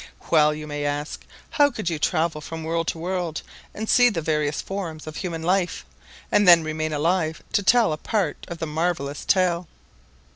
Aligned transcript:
Well 0.31 0.51
you 0.55 0.65
may 0.65 0.83
ask: 0.83 1.23
"How 1.51 1.69
could 1.69 1.87
you 1.91 1.99
travel 1.99 2.41
from 2.41 2.63
world 2.63 2.87
to 2.87 2.97
world 2.97 3.43
and 3.71 3.87
see 3.87 4.09
the 4.09 4.19
various 4.19 4.59
forms 4.59 5.05
of 5.05 5.17
human 5.17 5.43
life, 5.43 5.85
and 6.31 6.47
then 6.47 6.63
remain 6.63 6.91
alive 6.91 7.43
to 7.53 7.61
tell 7.61 7.93
a 7.93 7.97
part 7.97 8.43
of 8.47 8.57
the 8.57 8.65
marvelous 8.65 9.23
tale?" 9.23 9.67